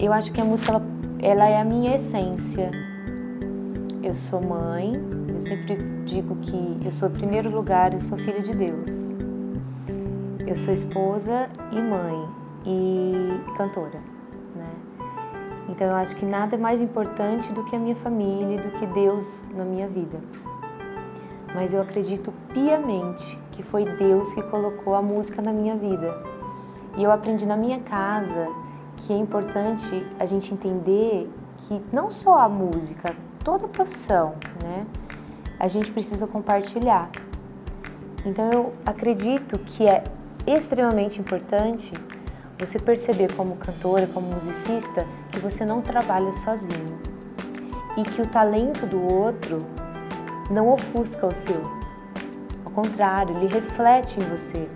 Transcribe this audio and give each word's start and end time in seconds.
Eu 0.00 0.14
acho 0.14 0.32
que 0.32 0.40
a 0.40 0.44
música 0.46 0.72
ela, 0.72 0.82
ela 1.18 1.46
é 1.46 1.60
a 1.60 1.64
minha 1.64 1.94
essência. 1.94 2.70
Eu 4.02 4.14
sou 4.14 4.40
mãe, 4.40 4.94
eu 5.28 5.38
sempre 5.38 5.76
digo 6.06 6.36
que 6.36 6.80
eu 6.82 6.90
sou 6.90 7.10
primeiro 7.10 7.50
lugar, 7.50 7.92
eu 7.92 8.00
sou 8.00 8.16
filha 8.16 8.40
de 8.40 8.54
Deus. 8.54 9.10
Eu 10.46 10.56
sou 10.56 10.72
esposa 10.72 11.50
e 11.70 11.78
mãe 11.78 12.28
e 12.64 13.52
cantora, 13.58 14.00
né? 14.56 14.70
Então 15.68 15.86
eu 15.88 15.94
acho 15.96 16.16
que 16.16 16.24
nada 16.24 16.54
é 16.56 16.58
mais 16.58 16.80
importante 16.80 17.52
do 17.52 17.62
que 17.64 17.76
a 17.76 17.78
minha 17.78 17.94
família, 17.94 18.56
do 18.56 18.70
que 18.78 18.86
Deus 18.86 19.44
na 19.54 19.66
minha 19.66 19.86
vida. 19.86 20.18
Mas 21.54 21.74
eu 21.74 21.82
acredito 21.82 22.32
piamente 22.54 23.38
que 23.52 23.62
foi 23.62 23.84
Deus 23.84 24.32
que 24.32 24.42
colocou 24.44 24.94
a 24.94 25.02
música 25.02 25.42
na 25.42 25.52
minha 25.52 25.76
vida. 25.76 26.16
E 26.96 27.04
eu 27.04 27.12
aprendi 27.12 27.46
na 27.46 27.54
minha 27.54 27.80
casa 27.80 28.48
que 29.00 29.12
é 29.12 29.16
importante 29.16 30.06
a 30.18 30.26
gente 30.26 30.52
entender 30.52 31.30
que 31.58 31.82
não 31.92 32.10
só 32.10 32.38
a 32.38 32.48
música, 32.48 33.14
toda 33.42 33.66
profissão, 33.68 34.34
né? 34.62 34.86
A 35.58 35.68
gente 35.68 35.90
precisa 35.90 36.26
compartilhar. 36.26 37.10
Então 38.24 38.52
eu 38.52 38.72
acredito 38.84 39.58
que 39.58 39.86
é 39.86 40.04
extremamente 40.46 41.20
importante 41.20 41.92
você 42.58 42.78
perceber 42.78 43.32
como 43.34 43.56
cantora, 43.56 44.06
como 44.06 44.26
musicista, 44.28 45.06
que 45.32 45.38
você 45.38 45.64
não 45.64 45.80
trabalha 45.80 46.32
sozinho 46.32 46.98
e 47.96 48.02
que 48.02 48.20
o 48.20 48.26
talento 48.26 48.86
do 48.86 49.02
outro 49.02 49.66
não 50.50 50.68
ofusca 50.68 51.26
o 51.26 51.34
seu. 51.34 51.62
Ao 52.64 52.70
contrário, 52.72 53.36
ele 53.36 53.46
reflete 53.46 54.20
em 54.20 54.24
você. 54.24 54.68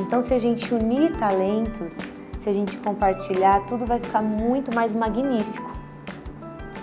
Então, 0.00 0.20
se 0.22 0.34
a 0.34 0.38
gente 0.38 0.74
unir 0.74 1.16
talentos, 1.16 2.17
se 2.38 2.48
a 2.48 2.52
gente 2.52 2.76
compartilhar, 2.78 3.66
tudo 3.66 3.84
vai 3.84 3.98
ficar 3.98 4.22
muito 4.22 4.74
mais 4.74 4.94
magnífico. 4.94 5.70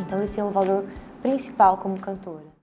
Então, 0.01 0.21
esse 0.21 0.39
é 0.39 0.43
o 0.43 0.51
valor 0.51 0.85
principal 1.21 1.77
como 1.77 1.97
cantora. 1.99 2.54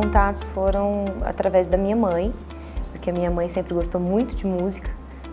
Contatos 0.00 0.48
foram 0.48 1.06
através 1.24 1.66
da 1.66 1.76
minha 1.76 1.96
mãe, 1.96 2.32
porque 2.92 3.10
a 3.10 3.12
minha 3.12 3.30
mãe 3.30 3.48
sempre 3.48 3.74
gostou 3.74 4.00
muito 4.00 4.34
de 4.34 4.46
música 4.46 4.90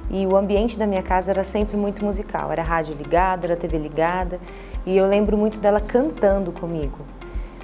e 0.10 0.26
o 0.26 0.36
ambiente 0.36 0.78
da 0.78 0.88
minha 0.88 1.04
casa 1.04 1.32
era 1.32 1.44
sempre 1.44 1.78
muito 1.78 2.04
musical. 2.04 2.52
Era 2.52 2.64
rádio 2.64 2.96
ligada, 2.96 3.46
era 3.46 3.56
TV 3.56 3.78
ligada 3.78 4.40
e 4.84 4.98
eu 4.98 5.08
lembro 5.08 5.38
muito 5.38 5.60
dela 5.60 5.80
cantando 5.80 6.52
comigo. 6.52 6.98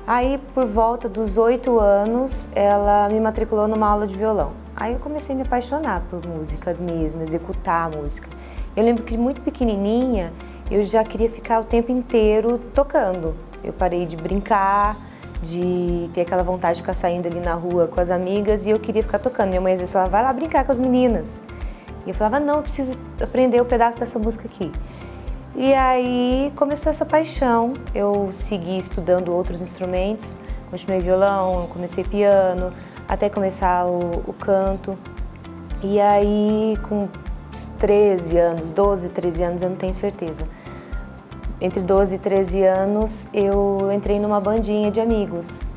Aí, 0.06 0.40
por 0.54 0.66
volta 0.66 1.10
dos 1.10 1.38
oito 1.38 1.80
anos, 1.80 2.50
ela 2.54 3.10
me 3.10 3.20
matriculou 3.20 3.68
numa 3.68 3.88
aula 3.88 4.06
de 4.06 4.16
violão. 4.16 4.52
Aí 4.76 4.94
eu 4.94 5.00
comecei 5.00 5.34
a 5.34 5.36
me 5.36 5.44
apaixonar 5.44 6.04
por 6.10 6.26
música 6.26 6.76
mesmo, 6.80 7.22
executar 7.22 7.92
a 7.92 7.98
música. 7.98 8.28
Eu 8.76 8.84
lembro 8.84 9.04
que 9.04 9.18
muito 9.18 9.42
pequenininha 9.42 10.32
eu 10.70 10.84
já 10.84 11.04
queria 11.04 11.30
ficar 11.30 11.60
o 11.60 11.64
tempo 11.64 11.92
inteiro 11.92 12.60
tocando. 12.74 13.36
Eu 13.64 13.74
parei 13.74 14.06
de 14.06 14.16
brincar, 14.16 14.96
de 15.42 16.10
ter 16.14 16.22
aquela 16.22 16.44
vontade 16.44 16.76
de 16.76 16.82
ficar 16.82 16.94
saindo 16.94 17.28
ali 17.28 17.40
na 17.40 17.54
rua 17.54 17.88
com 17.88 18.00
as 18.00 18.12
amigas 18.12 18.66
e 18.68 18.70
eu 18.70 18.80
queria 18.80 19.02
ficar 19.02 19.20
tocando. 19.20 19.50
Minha 19.50 19.62
mãe 19.62 19.74
às 19.74 19.80
vezes 19.80 19.92
falava, 19.92 20.12
vai 20.12 20.24
lá 20.24 20.34
brincar 20.34 20.64
com 20.64 20.72
as 20.72 20.80
meninas. 20.80 21.42
E 22.06 22.10
eu 22.10 22.16
falava, 22.16 22.40
não, 22.40 22.58
eu 22.58 22.62
preciso 22.62 22.98
aprender 23.22 23.60
o 23.60 23.64
um 23.64 23.68
pedaço 23.68 24.00
dessa 24.00 24.20
música 24.20 24.48
aqui. 24.48 24.72
E 25.56 25.74
aí 25.74 26.52
começou 26.56 26.90
essa 26.90 27.06
paixão. 27.06 27.74
Eu 27.94 28.30
segui 28.32 28.78
estudando 28.78 29.34
outros 29.34 29.62
instrumentos, 29.62 30.36
continuei 30.70 31.02
violão, 31.02 31.68
comecei 31.68 32.04
piano, 32.04 32.72
até 33.08 33.30
começar 33.30 33.86
o, 33.86 34.24
o 34.28 34.34
canto. 34.34 34.98
E 35.84 36.00
aí, 36.00 36.78
com 36.88 37.10
13 37.80 38.38
anos, 38.38 38.72
12, 38.72 39.10
13 39.10 39.44
anos, 39.44 39.62
eu 39.64 39.70
não 39.70 39.76
tenho 39.76 39.94
certeza 39.94 40.46
entre 41.62 41.80
12 41.80 42.16
e 42.16 42.18
13 42.18 42.64
anos, 42.64 43.30
eu 43.32 43.92
entrei 43.94 44.20
numa 44.20 44.42
bandinha 44.42 44.90
de 44.90 45.00
amigos. 45.00 45.72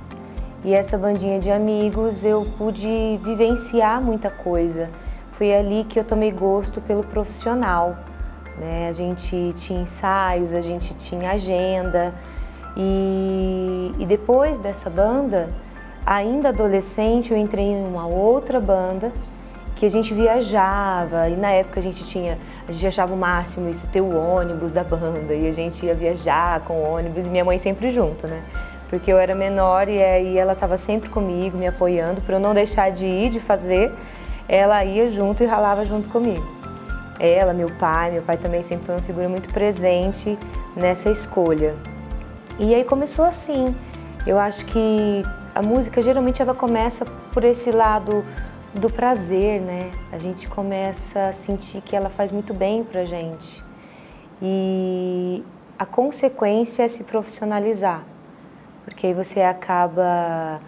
E 0.65 0.73
essa 0.73 0.97
bandinha 0.97 1.39
de 1.39 1.51
amigos 1.51 2.25
eu 2.25 2.47
pude 2.57 3.21
vivenciar 3.23 4.01
muita 4.01 4.31
coisa. 4.31 4.89
Foi 5.33 5.55
ali 5.55 5.85
que 5.85 5.99
eu 5.99 6.05
tomei 6.05 6.31
gosto 6.31 6.81
pelo 6.81 7.05
profissional. 7.05 7.99
Né? 8.59 8.89
A 8.89 8.93
gente 8.93 9.53
tinha 9.57 9.83
ensaios, 9.83 10.55
a 10.55 10.63
gente 10.63 10.95
tinha 10.95 11.33
agenda. 11.33 12.15
E, 12.75 13.93
e 13.99 14.07
depois 14.07 14.59
dessa 14.59 14.89
banda, 14.89 15.51
ainda 16.07 16.49
adolescente, 16.49 17.31
eu 17.31 17.37
entrei 17.37 17.67
em 17.67 17.87
uma 17.87 18.07
outra 18.07 18.59
banda 18.59 19.13
que 19.85 19.87
a 19.87 19.91
gente 19.91 20.15
viajava 20.15 21.29
e 21.29 21.37
na 21.37 21.51
época 21.51 21.79
a 21.79 21.83
gente 21.83 22.05
tinha, 22.05 22.39
a 22.67 22.73
gente 22.73 22.87
achava 22.87 23.13
o 23.13 23.17
máximo 23.19 23.69
isso 23.69 23.87
ter 23.89 24.01
o 24.01 24.17
ônibus 24.17 24.73
da 24.73 24.83
banda 24.83 25.35
e 25.35 25.47
a 25.47 25.53
gente 25.53 25.85
ia 25.85 25.95
viajar 25.95 26.61
com 26.61 26.73
o 26.73 26.95
ônibus 26.95 27.27
e 27.27 27.31
minha 27.31 27.45
mãe 27.45 27.59
sempre 27.59 27.91
junto, 27.91 28.27
né? 28.27 28.43
Porque 28.89 29.13
eu 29.13 29.19
era 29.19 29.35
menor 29.35 29.87
e 29.91 30.03
aí 30.03 30.39
ela 30.39 30.55
estava 30.55 30.79
sempre 30.79 31.11
comigo, 31.11 31.59
me 31.59 31.67
apoiando 31.67 32.23
para 32.23 32.37
eu 32.37 32.41
não 32.41 32.55
deixar 32.55 32.91
de 32.91 33.05
ir, 33.05 33.29
de 33.29 33.41
fazer. 33.41 33.93
Ela 34.49 34.83
ia 34.87 35.07
junto 35.07 35.43
e 35.43 35.47
ralava 35.47 35.85
junto 35.85 36.09
comigo. 36.09 36.47
Ela, 37.21 37.53
meu 37.53 37.69
pai, 37.73 38.13
meu 38.13 38.23
pai 38.23 38.39
também 38.39 38.63
sempre 38.63 38.87
foi 38.87 38.95
uma 38.95 39.03
figura 39.03 39.29
muito 39.29 39.53
presente 39.53 40.39
nessa 40.75 41.11
escolha. 41.11 41.75
E 42.59 42.75
aí 42.75 42.85
começou 42.85 43.27
assim. 43.27 43.75
Eu 44.27 44.39
acho 44.39 44.65
que 44.65 45.23
a 45.55 45.61
música 45.61 46.01
geralmente 46.01 46.41
ela 46.41 46.55
começa 46.55 47.05
por 47.33 47.45
esse 47.45 47.71
lado 47.71 48.25
do 48.75 48.91
prazer, 48.91 49.61
né? 49.61 49.91
A 50.11 50.19
gente 50.19 50.49
começa 50.49 51.29
a 51.29 51.33
sentir 51.33 51.81
que 51.81 51.95
ela 51.95 52.11
faz 52.11 52.33
muito 52.33 52.53
bem 52.53 52.83
pra 52.83 53.05
gente. 53.05 53.65
E 54.43 55.45
a 55.79 55.87
consequência 55.87 56.83
é 56.83 56.89
se 56.89 57.05
profissionalizar, 57.05 58.05
porque 58.85 59.07
aí 59.07 59.15
você 59.15 59.43
acaba 59.43 60.61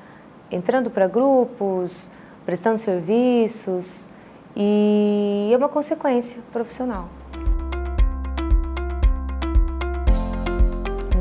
entrando 0.51 0.89
para 0.89 1.09
grupos, 1.09 2.11
prestando 2.45 2.79
serviços 2.79 4.07
e 4.55 5.51
é 5.53 5.57
uma 5.57 5.69
consequência 5.69 6.41
profissional. 6.53 7.09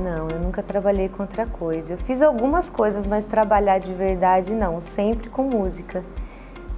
Não, 0.04 0.30
eu 0.30 0.40
nunca 0.40 0.62
trabalhei 0.62 1.10
com 1.10 1.24
outra 1.24 1.48
coisa. 1.48 1.94
Eu 1.94 1.98
fiz 1.98 2.22
algumas 2.22 2.70
coisas, 2.70 3.08
mas 3.08 3.26
trabalhar 3.26 3.80
de 3.80 3.92
verdade 3.92 4.54
não, 4.54 4.80
sempre 4.80 5.30
com 5.30 5.44
música 5.44 6.04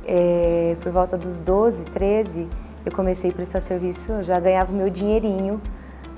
é, 0.08 0.78
por 0.80 0.92
volta 0.92 1.18
dos 1.18 1.38
12, 1.38 1.86
13, 1.86 2.48
eu 2.86 2.92
comecei 2.92 3.30
a 3.30 3.34
prestar 3.34 3.60
serviço, 3.60 4.14
eu 4.14 4.24
já 4.24 4.40
ganhava 4.40 4.72
meu 4.72 4.90
dinheirinho 4.90 5.62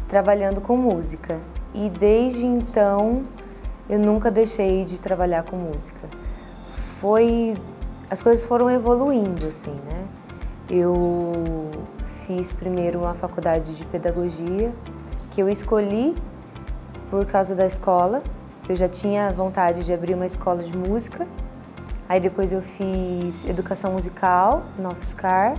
trabalhando 0.07 0.61
com 0.61 0.77
música. 0.77 1.39
E 1.73 1.89
desde 1.89 2.45
então 2.45 3.23
eu 3.89 3.97
nunca 3.97 4.29
deixei 4.29 4.85
de 4.85 5.01
trabalhar 5.01 5.43
com 5.43 5.55
música. 5.55 6.07
Foi 7.01 7.55
as 8.09 8.21
coisas 8.21 8.45
foram 8.45 8.69
evoluindo 8.69 9.47
assim, 9.47 9.73
né? 9.85 10.07
Eu 10.69 11.69
fiz 12.27 12.53
primeiro 12.53 12.99
uma 12.99 13.15
faculdade 13.15 13.75
de 13.75 13.85
pedagogia 13.85 14.71
que 15.31 15.41
eu 15.41 15.49
escolhi 15.49 16.15
por 17.09 17.25
causa 17.25 17.55
da 17.55 17.65
escola, 17.65 18.21
que 18.63 18.71
eu 18.71 18.75
já 18.75 18.87
tinha 18.87 19.31
vontade 19.31 19.83
de 19.83 19.91
abrir 19.91 20.13
uma 20.13 20.25
escola 20.25 20.61
de 20.61 20.75
música 20.77 21.27
Aí 22.09 22.19
depois 22.19 22.51
eu 22.51 22.63
fiz 22.63 23.47
educação 23.47 23.91
musical 23.91 24.63
na 24.79 24.89
UFSCar. 24.89 25.55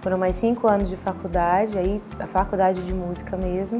Foram 0.00 0.18
mais 0.18 0.34
cinco 0.34 0.66
anos 0.66 0.88
de 0.88 0.96
faculdade, 0.96 1.78
aí 1.78 2.02
a 2.18 2.26
faculdade 2.26 2.84
de 2.84 2.92
música 2.92 3.36
mesmo. 3.36 3.78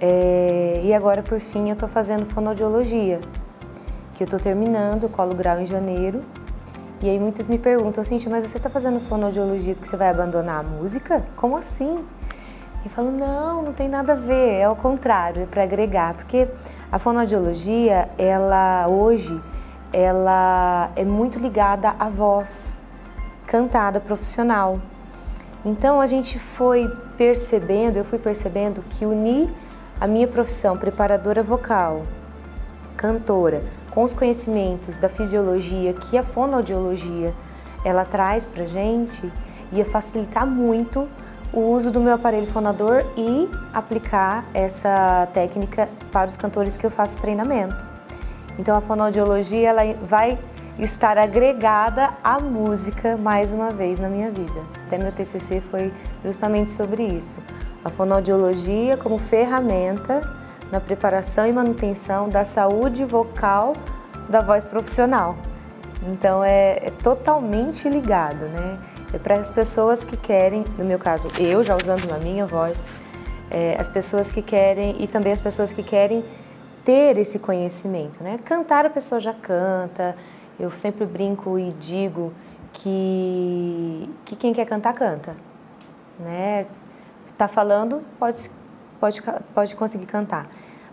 É, 0.00 0.80
e 0.84 0.94
agora, 0.94 1.20
por 1.20 1.40
fim, 1.40 1.68
eu 1.68 1.72
estou 1.72 1.88
fazendo 1.88 2.24
fonoaudiologia, 2.24 3.20
que 4.14 4.22
eu 4.22 4.26
estou 4.26 4.38
terminando, 4.38 5.08
colo 5.08 5.34
grau 5.34 5.60
em 5.60 5.66
janeiro. 5.66 6.20
E 7.00 7.10
aí 7.10 7.18
muitos 7.18 7.48
me 7.48 7.58
perguntam, 7.58 8.04
Cintia, 8.04 8.30
mas 8.30 8.44
você 8.44 8.56
está 8.56 8.70
fazendo 8.70 9.00
fonoaudiologia 9.00 9.74
porque 9.74 9.88
você 9.88 9.96
vai 9.96 10.08
abandonar 10.08 10.60
a 10.60 10.62
música? 10.62 11.24
Como 11.34 11.56
assim? 11.56 12.04
E 12.86 12.88
falo, 12.88 13.10
não, 13.10 13.60
não 13.60 13.72
tem 13.72 13.88
nada 13.88 14.12
a 14.12 14.16
ver, 14.16 14.60
é 14.60 14.68
o 14.68 14.76
contrário, 14.76 15.42
é 15.42 15.46
para 15.46 15.64
agregar, 15.64 16.14
porque 16.14 16.48
a 16.92 16.98
fonoaudiologia, 16.98 18.08
ela 18.16 18.86
hoje 18.86 19.40
ela 19.92 20.90
é 20.96 21.04
muito 21.04 21.38
ligada 21.38 21.94
à 21.98 22.08
voz 22.08 22.78
cantada 23.46 24.00
profissional. 24.00 24.80
Então 25.64 26.00
a 26.00 26.06
gente 26.06 26.38
foi 26.38 26.88
percebendo, 27.16 27.96
eu 27.98 28.04
fui 28.04 28.18
percebendo 28.18 28.82
que 28.88 29.04
unir 29.04 29.50
a 30.00 30.06
minha 30.06 30.26
profissão 30.26 30.76
preparadora 30.76 31.42
vocal 31.42 32.02
cantora 32.96 33.62
com 33.90 34.04
os 34.04 34.12
conhecimentos 34.12 34.96
da 34.96 35.08
fisiologia 35.08 35.92
que 35.92 36.16
a 36.16 36.22
fonoaudiologia 36.22 37.34
ela 37.84 38.04
traz 38.04 38.46
para 38.46 38.64
gente, 38.64 39.30
ia 39.72 39.84
facilitar 39.84 40.46
muito 40.46 41.08
o 41.52 41.60
uso 41.60 41.90
do 41.90 42.00
meu 42.00 42.14
aparelho 42.14 42.46
fonador 42.46 43.04
e 43.16 43.50
aplicar 43.74 44.44
essa 44.54 45.28
técnica 45.32 45.88
para 46.10 46.28
os 46.28 46.36
cantores 46.36 46.76
que 46.76 46.86
eu 46.86 46.90
faço 46.90 47.20
treinamento. 47.20 47.91
Então 48.58 48.76
a 48.76 48.80
fonoaudiologia 48.80 49.70
ela 49.70 49.82
vai 50.02 50.38
estar 50.78 51.18
agregada 51.18 52.10
à 52.22 52.38
música 52.38 53.16
mais 53.16 53.52
uma 53.52 53.70
vez 53.70 53.98
na 53.98 54.08
minha 54.08 54.30
vida. 54.30 54.62
Até 54.86 54.98
meu 54.98 55.12
TCC 55.12 55.60
foi 55.60 55.92
justamente 56.24 56.70
sobre 56.70 57.02
isso. 57.02 57.34
A 57.84 57.90
fonoaudiologia 57.90 58.96
como 58.96 59.18
ferramenta 59.18 60.22
na 60.70 60.80
preparação 60.80 61.46
e 61.46 61.52
manutenção 61.52 62.28
da 62.28 62.44
saúde 62.44 63.04
vocal 63.04 63.74
da 64.28 64.40
voz 64.40 64.64
profissional. 64.64 65.36
Então 66.10 66.42
é, 66.42 66.78
é 66.82 66.90
totalmente 67.02 67.88
ligado, 67.88 68.46
né? 68.46 68.78
É 69.12 69.18
para 69.18 69.36
as 69.36 69.50
pessoas 69.50 70.04
que 70.04 70.16
querem, 70.16 70.64
no 70.78 70.84
meu 70.84 70.98
caso, 70.98 71.28
eu 71.38 71.62
já 71.62 71.76
usando 71.76 72.10
a 72.12 72.18
minha 72.18 72.46
voz, 72.46 72.90
é, 73.50 73.76
as 73.78 73.88
pessoas 73.88 74.30
que 74.30 74.40
querem 74.40 74.96
e 74.98 75.06
também 75.06 75.32
as 75.32 75.40
pessoas 75.40 75.70
que 75.70 75.82
querem 75.82 76.24
ter 76.84 77.16
esse 77.18 77.38
conhecimento, 77.38 78.22
né? 78.22 78.38
Cantar 78.44 78.86
a 78.86 78.90
pessoa 78.90 79.20
já 79.20 79.32
canta. 79.32 80.16
Eu 80.58 80.70
sempre 80.70 81.06
brinco 81.06 81.58
e 81.58 81.72
digo 81.72 82.32
que, 82.72 84.08
que 84.24 84.36
quem 84.36 84.52
quer 84.52 84.66
cantar 84.66 84.92
canta, 84.92 85.36
né? 86.18 86.66
Tá 87.36 87.48
falando 87.48 88.02
pode 88.18 88.50
pode 89.00 89.20
pode 89.54 89.74
conseguir 89.74 90.06
cantar, 90.06 90.48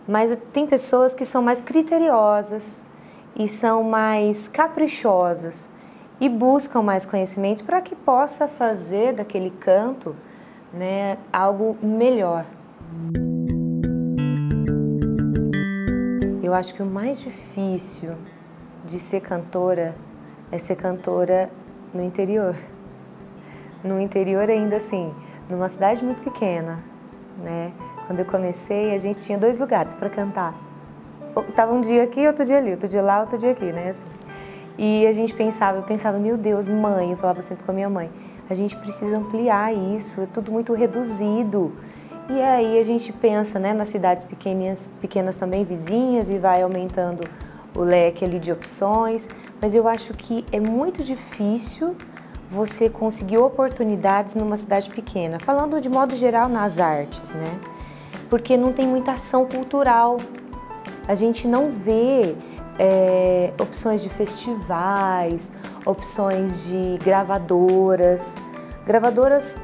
mas 0.08 0.36
tem 0.52 0.66
pessoas 0.66 1.14
que 1.14 1.24
são 1.24 1.42
mais 1.42 1.60
criteriosas 1.60 2.84
e 3.36 3.46
são 3.46 3.84
mais 3.84 4.48
caprichosas 4.48 5.70
e 6.20 6.28
buscam 6.28 6.82
mais 6.82 7.06
conhecimento 7.06 7.64
para 7.64 7.80
que 7.80 7.94
possa 7.94 8.48
fazer 8.48 9.14
daquele 9.14 9.50
canto, 9.50 10.16
né, 10.72 11.16
algo 11.32 11.76
melhor. 11.82 12.44
Eu 16.50 16.54
acho 16.54 16.74
que 16.74 16.82
o 16.82 16.86
mais 16.86 17.20
difícil 17.20 18.10
de 18.84 18.98
ser 18.98 19.20
cantora 19.20 19.94
é 20.50 20.58
ser 20.58 20.74
cantora 20.74 21.48
no 21.94 22.02
interior. 22.02 22.56
No 23.84 24.00
interior 24.00 24.50
ainda 24.50 24.74
assim, 24.74 25.14
numa 25.48 25.68
cidade 25.68 26.04
muito 26.04 26.20
pequena, 26.22 26.82
né? 27.38 27.72
Quando 28.04 28.18
eu 28.18 28.24
comecei, 28.24 28.92
a 28.92 28.98
gente 28.98 29.20
tinha 29.20 29.38
dois 29.38 29.60
lugares 29.60 29.94
para 29.94 30.10
cantar. 30.10 30.52
Tava 31.54 31.72
um 31.72 31.80
dia 31.80 32.02
aqui, 32.02 32.26
outro 32.26 32.44
dia 32.44 32.58
ali, 32.58 32.72
outro 32.72 32.88
dia 32.88 33.00
lá, 33.00 33.20
outro 33.20 33.38
dia 33.38 33.52
aqui, 33.52 33.72
né? 33.72 33.90
Assim. 33.90 34.06
E 34.76 35.06
a 35.06 35.12
gente 35.12 35.32
pensava, 35.32 35.78
eu 35.78 35.84
pensava, 35.84 36.18
meu 36.18 36.36
Deus, 36.36 36.68
mãe, 36.68 37.12
eu 37.12 37.16
falava 37.16 37.40
sempre 37.42 37.62
com 37.62 37.70
a 37.70 37.74
minha 37.74 37.88
mãe, 37.88 38.10
a 38.48 38.54
gente 38.54 38.76
precisa 38.76 39.16
ampliar 39.16 39.72
isso, 39.72 40.22
é 40.22 40.26
tudo 40.26 40.50
muito 40.50 40.74
reduzido. 40.74 41.72
E 42.32 42.40
aí 42.40 42.78
a 42.78 42.82
gente 42.84 43.12
pensa 43.12 43.58
né, 43.58 43.72
nas 43.72 43.88
cidades 43.88 44.24
pequenas, 44.24 44.92
pequenas 45.00 45.34
também, 45.34 45.64
vizinhas, 45.64 46.30
e 46.30 46.38
vai 46.38 46.62
aumentando 46.62 47.24
o 47.74 47.80
leque 47.80 48.24
ali 48.24 48.38
de 48.38 48.52
opções, 48.52 49.28
mas 49.60 49.74
eu 49.74 49.88
acho 49.88 50.14
que 50.14 50.44
é 50.52 50.60
muito 50.60 51.02
difícil 51.02 51.96
você 52.48 52.88
conseguir 52.88 53.38
oportunidades 53.38 54.36
numa 54.36 54.56
cidade 54.56 54.88
pequena, 54.90 55.40
falando 55.40 55.80
de 55.80 55.88
modo 55.88 56.14
geral 56.14 56.48
nas 56.48 56.78
artes, 56.78 57.34
né? 57.34 57.60
Porque 58.28 58.56
não 58.56 58.72
tem 58.72 58.86
muita 58.86 59.12
ação 59.12 59.44
cultural. 59.44 60.16
A 61.08 61.16
gente 61.16 61.48
não 61.48 61.68
vê 61.68 62.36
é, 62.78 63.52
opções 63.60 64.02
de 64.02 64.08
festivais, 64.08 65.50
opções 65.84 66.64
de 66.68 66.96
gravadoras, 67.04 68.36
gravadoras 68.86 69.58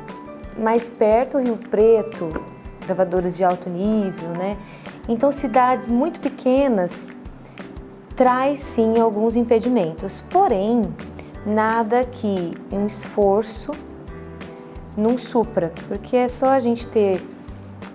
mais 0.59 0.89
perto, 0.89 1.39
Rio 1.39 1.57
Preto, 1.57 2.56
gravadoras 2.87 3.37
de 3.37 3.44
alto 3.44 3.69
nível, 3.69 4.31
né? 4.31 4.56
Então, 5.09 5.31
cidades 5.33 5.91
muito 5.91 6.21
pequenas 6.21 7.17
traz 8.15 8.61
sim 8.61 8.99
alguns 8.99 9.37
impedimentos, 9.37 10.25
porém, 10.31 10.83
nada 11.44 12.05
que 12.05 12.55
um 12.73 12.87
esforço 12.87 13.73
não 14.97 15.19
supra, 15.19 15.73
porque 15.87 16.17
é 16.17 16.29
só 16.29 16.49
a 16.49 16.59
gente 16.59 16.88
ter 16.88 17.23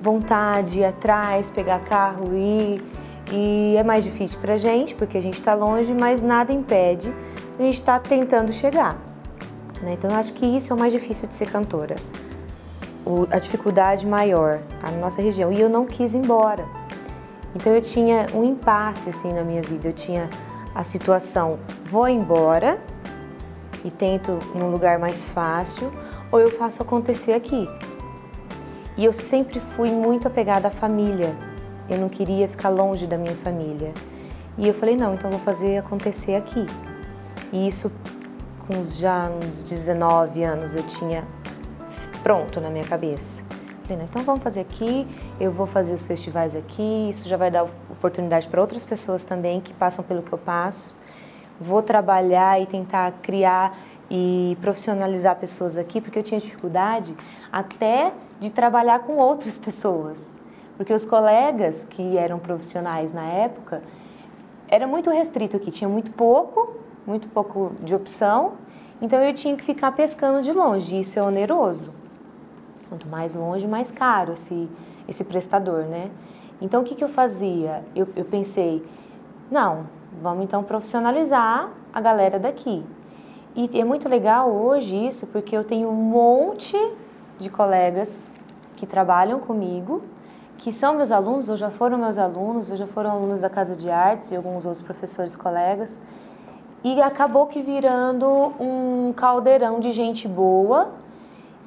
vontade, 0.02 0.80
ir 0.80 0.86
atrás, 0.86 1.50
pegar 1.50 1.80
carro 1.80 2.30
e 2.34 2.76
ir, 2.76 2.84
e 3.32 3.76
é 3.78 3.84
mais 3.84 4.04
difícil 4.04 4.40
para 4.40 4.54
a 4.54 4.58
gente, 4.58 4.94
porque 4.94 5.18
a 5.18 5.22
gente 5.22 5.36
está 5.36 5.54
longe, 5.54 5.94
mas 5.94 6.22
nada 6.22 6.54
impede 6.54 7.14
a 7.58 7.64
gente 7.64 7.76
estar 7.76 8.00
tá 8.00 8.10
tentando 8.10 8.54
chegar. 8.54 8.96
Né? 9.82 9.94
Então, 9.94 10.12
eu 10.12 10.18
acho 10.18 10.34
que 10.34 10.46
isso 10.46 10.72
é 10.72 10.76
o 10.76 10.80
mais 10.80 10.94
difícil 10.94 11.28
de 11.28 11.34
ser 11.34 11.50
cantora 11.50 11.96
a 13.30 13.39
dificuldade 13.39 14.06
maior, 14.06 14.59
a 14.81 14.92
nossa 14.92 15.21
região. 15.21 15.51
E 15.51 15.59
eu 15.59 15.69
não 15.69 15.86
quis 15.86 16.13
ir 16.13 16.19
embora. 16.19 16.65
Então 17.56 17.74
eu 17.74 17.81
tinha 17.81 18.27
um 18.33 18.44
impasse 18.44 19.09
assim 19.09 19.33
na 19.33 19.44
minha 19.44 19.62
vida. 19.62 19.88
Eu 19.88 19.94
tinha 19.94 20.30
a 20.74 20.83
situação: 20.83 21.59
vou 21.86 22.07
embora 22.07 22.80
e 23.83 23.89
tento 23.89 24.38
num 24.56 24.69
lugar 24.69 25.00
mais 25.00 25.24
fácil, 25.24 25.92
ou 26.31 26.39
eu 26.39 26.51
faço 26.51 26.81
acontecer 26.81 27.33
aqui. 27.33 27.68
E 28.98 29.06
eu 29.06 29.13
sempre 29.13 29.59
fui 29.59 29.89
muito 29.89 30.27
apegada 30.27 30.68
à 30.68 30.71
família. 30.71 31.36
Eu 31.89 31.98
não 31.98 32.07
queria 32.07 32.48
ficar 32.48 32.69
longe 32.69 33.07
da 33.07 33.18
minha 33.18 33.36
família. 33.36 33.94
E 34.57 34.68
eu 34.68 34.74
falei: 34.74 34.95
não, 34.95 35.13
então 35.13 35.30
vou 35.30 35.39
fazer 35.39 35.77
acontecer 35.77 36.36
aqui. 36.36 36.65
E 37.51 37.68
isso, 37.68 37.92
com 38.65 38.83
já 38.83 39.30
uns 39.30 39.63
19 39.63 40.44
anos, 40.44 40.75
eu 40.75 40.83
tinha 40.83 41.25
pronto 42.24 42.60
na 42.62 42.70
minha 42.70 42.86
cabeça. 42.86 43.44
Então 43.90 44.22
vamos 44.22 44.42
fazer 44.42 44.62
aqui, 44.62 45.06
eu 45.38 45.52
vou 45.52 45.68
fazer 45.68 45.94
os 45.94 46.06
festivais 46.06 46.56
aqui, 46.56 47.10
isso 47.10 47.28
já 47.28 47.36
vai 47.36 47.52
dar 47.52 47.64
oportunidade 47.90 48.48
para 48.48 48.62
outras 48.62 48.86
pessoas 48.86 49.26
também 49.26 49.60
que 49.60 49.74
passam 49.74 50.04
pelo 50.04 50.24
que 50.24 50.32
eu 50.32 50.38
passo. 50.38 50.98
Vou 51.60 51.84
trabalhar 51.84 52.62
e 52.62 52.66
tentar 52.66 53.12
criar 53.22 53.78
e 54.10 54.58
profissionalizar 54.62 55.36
pessoas 55.36 55.78
aqui, 55.78 56.00
porque 56.00 56.20
eu 56.20 56.24
tinha 56.24 56.40
dificuldade 56.40 57.16
até 57.52 58.14
de 58.40 58.50
trabalhar 58.50 59.00
com 59.00 59.18
outras 59.18 59.60
pessoas. 59.60 60.40
Porque 60.78 60.94
os 60.94 61.06
colegas 61.06 61.86
que 61.90 62.18
eram 62.18 62.40
profissionais 62.40 63.14
na 63.14 63.26
época, 63.26 63.82
era 64.70 64.88
muito 64.88 65.10
restrito 65.10 65.58
aqui, 65.58 65.70
tinha 65.70 65.90
muito 65.90 66.12
pouco, 66.14 66.78
muito 67.06 67.28
pouco 67.28 67.74
de 67.84 67.94
opção, 67.94 68.54
então 69.01 69.22
eu 69.22 69.34
tinha 69.34 69.56
que 69.56 69.63
ficar 69.63 69.92
pescando 69.92 70.42
de 70.42 70.54
longe, 70.54 71.00
isso 71.00 71.20
é 71.20 71.22
oneroso. 71.22 72.00
Quanto 72.91 73.07
mais 73.07 73.33
longe, 73.33 73.65
mais 73.65 73.89
caro 73.89 74.33
esse, 74.33 74.69
esse 75.07 75.24
prestador, 75.24 75.83
né? 75.83 76.12
Então, 76.62 76.81
o 76.81 76.83
que, 76.83 76.93
que 76.93 77.01
eu 77.01 77.07
fazia? 77.07 77.86
Eu, 77.95 78.05
eu 78.17 78.25
pensei, 78.25 78.86
não, 79.50 79.86
vamos 80.21 80.43
então 80.43 80.62
profissionalizar 80.62 81.69
a 81.93 82.01
galera 82.01 82.38
daqui. 82.38 82.83
E 83.55 83.79
é 83.79 83.86
muito 83.86 84.10
legal 84.10 84.51
hoje 84.51 85.07
isso, 85.07 85.25
porque 85.27 85.55
eu 85.55 85.63
tenho 85.63 85.88
um 85.88 85.95
monte 85.95 86.77
de 87.39 87.50
colegas 87.50 88.29
que 88.75 88.86
trabalham 88.86 89.39
comigo, 89.39 90.01
que 90.57 90.74
são 90.74 90.95
meus 90.95 91.13
alunos, 91.13 91.48
ou 91.48 91.55
já 91.55 91.69
foram 91.69 91.98
meus 91.98 92.17
alunos, 92.17 92.71
ou 92.71 92.75
já 92.75 92.88
foram 92.88 93.12
alunos 93.12 93.39
da 93.39 93.50
Casa 93.50 93.74
de 93.74 93.89
Artes 93.89 94.31
e 94.31 94.36
alguns 94.36 94.65
outros 94.65 94.83
professores 94.83 95.33
colegas. 95.33 96.01
E 96.83 97.01
acabou 97.01 97.48
que 97.48 97.62
virando 97.62 98.27
um 98.60 99.13
caldeirão 99.15 99.79
de 99.79 99.91
gente 99.91 100.27
boa 100.27 100.91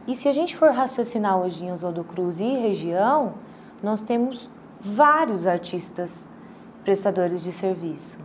e 0.07 0.15
se 0.15 0.29
a 0.29 0.33
gente 0.33 0.57
for 0.57 0.71
raciocinar 0.71 1.41
hoje 1.41 1.65
em 1.65 1.73
Oswaldo 1.73 2.05
Cruz 2.05 2.39
e 2.39 2.45
região, 2.45 3.35
nós 3.83 4.03
temos 4.03 4.51
vários 4.79 5.47
artistas 5.47 6.29
prestadores 6.85 7.43
de 7.43 7.53
serviço. 7.53 8.19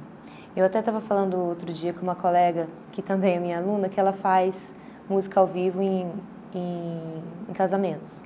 Eu 0.55 0.65
até 0.65 0.79
estava 0.79 0.99
falando 0.99 1.37
outro 1.37 1.71
dia 1.71 1.93
com 1.93 2.01
uma 2.01 2.15
colega, 2.15 2.67
que 2.91 3.01
também 3.01 3.35
é 3.35 3.39
minha 3.39 3.57
aluna, 3.59 3.87
que 3.87 3.97
ela 3.97 4.11
faz 4.11 4.75
música 5.09 5.39
ao 5.39 5.47
vivo 5.47 5.81
em, 5.81 6.11
em, 6.53 7.23
em 7.47 7.53
casamentos. 7.53 8.21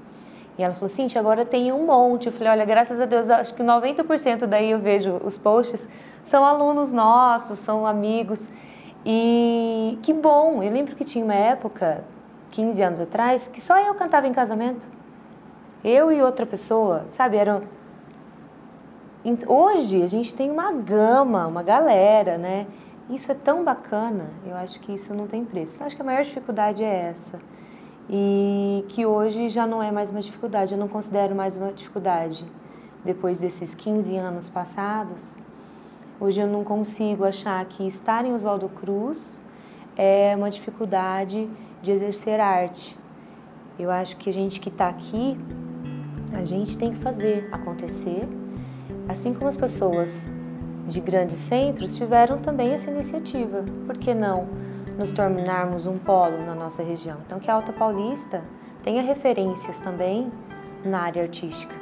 E 0.57 0.63
ela 0.63 0.73
falou, 0.73 0.89
Cintia, 0.89 1.21
agora 1.21 1.45
tem 1.45 1.71
um 1.71 1.85
monte. 1.85 2.27
Eu 2.27 2.31
falei, 2.31 2.53
olha, 2.53 2.65
graças 2.65 2.99
a 2.99 3.05
Deus, 3.05 3.29
acho 3.29 3.53
que 3.53 3.61
90% 3.61 4.47
daí 4.47 4.71
eu 4.71 4.79
vejo 4.79 5.19
os 5.23 5.37
posts, 5.37 5.87
são 6.23 6.43
alunos 6.43 6.91
nossos, 6.91 7.59
são 7.59 7.85
amigos. 7.85 8.49
E 9.05 9.99
que 10.01 10.13
bom! 10.13 10.63
Eu 10.63 10.71
lembro 10.71 10.95
que 10.95 11.03
tinha 11.03 11.23
uma 11.23 11.35
época 11.35 12.03
15 12.53 12.81
anos 12.81 12.99
atrás, 12.99 13.47
que 13.47 13.59
só 13.59 13.77
eu 13.77 13.93
cantava 13.95 14.27
em 14.27 14.31
casamento. 14.31 14.87
Eu 15.83 16.11
e 16.11 16.21
outra 16.21 16.45
pessoa, 16.45 17.05
sabe? 17.09 17.37
Eram... 17.37 17.63
Hoje 19.47 20.03
a 20.03 20.07
gente 20.07 20.33
tem 20.35 20.49
uma 20.49 20.71
gama, 20.71 21.47
uma 21.47 21.63
galera, 21.63 22.37
né? 22.37 22.67
Isso 23.09 23.31
é 23.31 23.35
tão 23.35 23.63
bacana, 23.63 24.29
eu 24.45 24.55
acho 24.55 24.79
que 24.79 24.93
isso 24.93 25.13
não 25.13 25.27
tem 25.27 25.43
preço. 25.43 25.75
Então, 25.75 25.87
acho 25.87 25.95
que 25.95 26.01
a 26.01 26.05
maior 26.05 26.23
dificuldade 26.23 26.83
é 26.83 27.09
essa. 27.09 27.39
E 28.09 28.85
que 28.89 29.05
hoje 29.05 29.49
já 29.49 29.67
não 29.67 29.83
é 29.83 29.91
mais 29.91 30.11
uma 30.11 30.21
dificuldade, 30.21 30.73
eu 30.73 30.77
não 30.77 30.87
considero 30.87 31.35
mais 31.35 31.57
uma 31.57 31.73
dificuldade. 31.73 32.45
Depois 33.03 33.39
desses 33.39 33.75
15 33.75 34.15
anos 34.15 34.47
passados, 34.47 35.37
Hoje 36.19 36.39
eu 36.39 36.47
não 36.47 36.63
consigo 36.63 37.25
achar 37.25 37.65
que 37.65 37.85
estar 37.85 38.23
em 38.23 38.31
Oswaldo 38.31 38.69
Cruz 38.69 39.41
é 39.97 40.33
uma 40.37 40.49
dificuldade 40.49 41.49
de 41.83 41.91
exercer 41.91 42.39
arte. 42.39 42.97
Eu 43.77 43.91
acho 43.91 44.15
que 44.15 44.29
a 44.29 44.33
gente 44.33 44.61
que 44.61 44.69
está 44.69 44.87
aqui, 44.87 45.37
a 46.31 46.45
gente 46.45 46.77
tem 46.77 46.91
que 46.91 46.97
fazer 46.97 47.49
acontecer, 47.51 48.27
assim 49.09 49.33
como 49.33 49.49
as 49.49 49.57
pessoas 49.57 50.31
de 50.87 51.01
grandes 51.01 51.39
centros 51.39 51.95
tiveram 51.97 52.37
também 52.39 52.71
essa 52.71 52.89
iniciativa. 52.89 53.65
Por 53.85 53.97
que 53.97 54.13
não 54.13 54.47
nos 54.97 55.11
tornarmos 55.11 55.85
um 55.85 55.97
polo 55.97 56.37
na 56.45 56.55
nossa 56.55 56.81
região? 56.81 57.17
Então, 57.25 57.37
que 57.37 57.51
a 57.51 57.53
Alta 57.53 57.73
Paulista 57.73 58.45
tenha 58.81 59.01
referências 59.01 59.81
também 59.81 60.31
na 60.85 61.01
área 61.01 61.21
artística. 61.21 61.75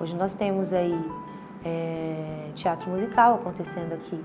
Hoje 0.00 0.16
nós 0.16 0.34
temos 0.34 0.72
aí 0.72 0.98
é, 1.64 2.50
teatro 2.56 2.90
musical 2.90 3.36
acontecendo 3.36 3.92
aqui 3.92 4.20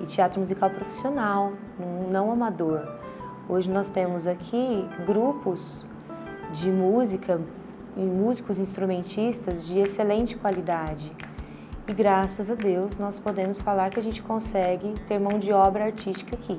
e 0.00 0.06
teatro 0.06 0.38
musical 0.38 0.70
profissional, 0.70 1.52
não 2.10 2.30
amador. 2.30 3.03
Hoje 3.46 3.70
nós 3.70 3.90
temos 3.90 4.26
aqui 4.26 4.88
grupos 5.04 5.86
de 6.50 6.70
música 6.70 7.38
e 7.94 8.00
músicos 8.00 8.58
instrumentistas 8.58 9.66
de 9.66 9.80
excelente 9.80 10.34
qualidade. 10.34 11.12
E 11.86 11.92
graças 11.92 12.50
a 12.50 12.54
Deus 12.54 12.96
nós 12.96 13.18
podemos 13.18 13.60
falar 13.60 13.90
que 13.90 14.00
a 14.00 14.02
gente 14.02 14.22
consegue 14.22 14.94
ter 15.06 15.18
mão 15.18 15.38
de 15.38 15.52
obra 15.52 15.84
artística 15.84 16.34
aqui. 16.34 16.58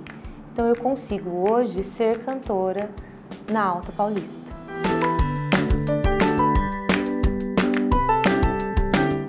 Então 0.53 0.67
eu 0.67 0.75
consigo 0.75 1.49
hoje 1.49 1.83
ser 1.83 2.23
cantora 2.23 2.91
na 3.51 3.63
Alta 3.63 3.91
Paulista. 3.91 4.45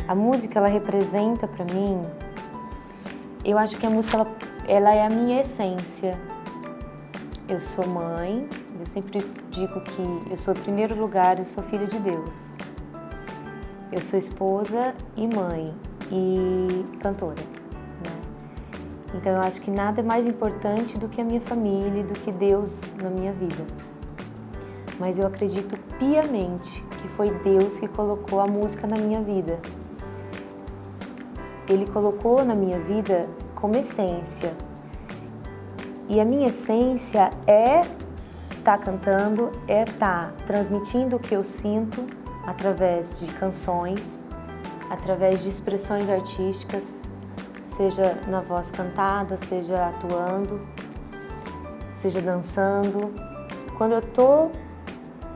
A 0.06 0.14
música 0.14 0.58
ela 0.58 0.68
representa 0.68 1.48
para 1.48 1.64
mim, 1.64 2.02
eu 3.42 3.56
acho 3.56 3.78
que 3.78 3.86
a 3.86 3.90
música 3.90 4.18
ela, 4.18 4.36
ela 4.68 4.94
é 4.94 5.06
a 5.06 5.08
minha 5.08 5.40
essência. 5.40 6.35
Eu 7.48 7.60
sou 7.60 7.86
mãe, 7.86 8.48
eu 8.76 8.84
sempre 8.84 9.24
digo 9.50 9.80
que 9.80 10.32
eu 10.32 10.36
sou 10.36 10.52
em 10.52 10.56
primeiro 10.56 10.98
lugar, 10.98 11.38
eu 11.38 11.44
sou 11.44 11.62
filha 11.62 11.86
de 11.86 11.96
Deus. 12.00 12.56
Eu 13.92 14.02
sou 14.02 14.18
esposa 14.18 14.92
e 15.16 15.28
mãe 15.28 15.72
e 16.10 16.84
cantora. 16.98 17.40
Né? 18.02 18.10
Então 19.14 19.30
eu 19.30 19.38
acho 19.38 19.60
que 19.60 19.70
nada 19.70 20.00
é 20.00 20.02
mais 20.02 20.26
importante 20.26 20.98
do 20.98 21.08
que 21.08 21.20
a 21.20 21.24
minha 21.24 21.40
família 21.40 22.00
e 22.00 22.02
do 22.02 22.14
que 22.14 22.32
Deus 22.32 22.82
na 23.00 23.10
minha 23.10 23.32
vida. 23.32 23.64
Mas 24.98 25.16
eu 25.16 25.26
acredito 25.28 25.78
piamente 26.00 26.82
que 27.00 27.06
foi 27.06 27.30
Deus 27.30 27.76
que 27.76 27.86
colocou 27.86 28.40
a 28.40 28.46
música 28.48 28.88
na 28.88 28.96
minha 28.96 29.20
vida. 29.20 29.60
Ele 31.68 31.86
colocou 31.86 32.44
na 32.44 32.56
minha 32.56 32.80
vida 32.80 33.28
como 33.54 33.76
essência. 33.76 34.52
E 36.08 36.20
a 36.20 36.24
minha 36.24 36.48
essência 36.48 37.30
é 37.46 37.80
estar 38.66 38.78
tá 38.78 38.78
cantando, 38.78 39.50
é 39.66 39.82
estar 39.82 40.30
tá 40.30 40.32
transmitindo 40.46 41.16
o 41.16 41.18
que 41.18 41.34
eu 41.34 41.42
sinto 41.42 42.04
através 42.46 43.18
de 43.18 43.26
canções, 43.34 44.24
através 44.88 45.42
de 45.42 45.48
expressões 45.48 46.08
artísticas, 46.08 47.02
seja 47.64 48.16
na 48.28 48.40
voz 48.40 48.70
cantada, 48.70 49.36
seja 49.36 49.88
atuando, 49.88 50.60
seja 51.92 52.22
dançando. 52.22 53.12
Quando 53.76 53.92
eu 53.92 53.98
estou 53.98 54.52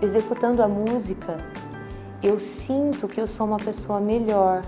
executando 0.01 0.63
a 0.63 0.69
música, 0.69 1.37
eu 2.23 2.39
sinto 2.39 3.09
que 3.09 3.21
eu 3.21 3.27
sou 3.27 3.47
uma 3.47 3.59
pessoa 3.59 3.99
melhor, 3.99 4.63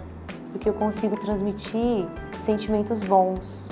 porque 0.51 0.69
eu 0.69 0.75
consigo 0.75 1.17
transmitir 1.17 2.09
sentimentos 2.39 3.01
bons, 3.01 3.71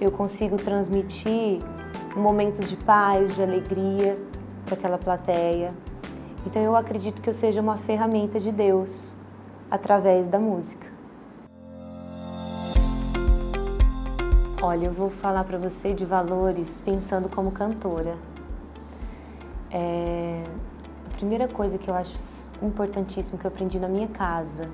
eu 0.00 0.10
consigo 0.10 0.56
transmitir 0.56 1.60
momentos 2.16 2.68
de 2.68 2.76
paz, 2.76 3.36
de 3.36 3.42
alegria 3.42 4.16
para 4.64 4.74
aquela 4.74 4.98
plateia. 4.98 5.72
Então 6.46 6.60
eu 6.62 6.76
acredito 6.76 7.22
que 7.22 7.28
eu 7.28 7.34
seja 7.34 7.60
uma 7.60 7.76
ferramenta 7.76 8.38
de 8.38 8.52
Deus 8.52 9.14
através 9.70 10.28
da 10.28 10.38
música. 10.38 10.86
Olha, 14.62 14.86
eu 14.86 14.92
vou 14.92 15.10
falar 15.10 15.44
para 15.44 15.58
você 15.58 15.92
de 15.92 16.06
valores 16.06 16.80
pensando 16.80 17.28
como 17.28 17.50
cantora. 17.50 18.16
É... 19.70 20.42
A 21.12 21.16
primeira 21.16 21.46
coisa 21.46 21.78
que 21.78 21.88
eu 21.88 21.94
acho 21.94 22.48
importantíssimo 22.62 23.38
que 23.38 23.44
eu 23.44 23.48
aprendi 23.48 23.78
na 23.78 23.88
minha 23.88 24.08
casa, 24.08 24.68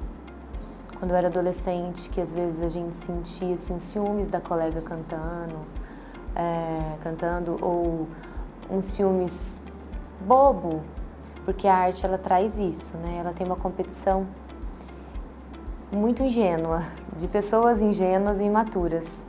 quando 1.01 1.13
eu 1.13 1.17
era 1.17 1.29
adolescente, 1.29 2.11
que 2.11 2.21
às 2.21 2.35
vezes 2.35 2.61
a 2.61 2.69
gente 2.69 2.95
sentia 2.95 3.55
assim, 3.55 3.81
ciúmes 3.81 4.29
da 4.29 4.39
colega 4.39 4.83
cantando, 4.83 5.57
é, 6.37 6.99
cantando 7.03 7.57
ou 7.63 8.07
um 8.71 8.83
ciúmes 8.83 9.63
bobo, 10.21 10.83
porque 11.43 11.67
a 11.67 11.75
arte 11.75 12.05
ela 12.05 12.19
traz 12.19 12.59
isso, 12.59 12.99
né? 12.99 13.17
Ela 13.19 13.33
tem 13.33 13.47
uma 13.47 13.57
competição 13.57 14.27
muito 15.91 16.23
ingênua, 16.23 16.83
de 17.17 17.27
pessoas 17.27 17.81
ingênuas 17.81 18.39
e 18.39 18.45
imaturas. 18.45 19.27